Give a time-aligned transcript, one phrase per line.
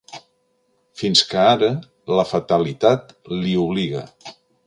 [1.01, 1.69] Fins que ara
[2.21, 4.05] la fatalitat l'hi obliga.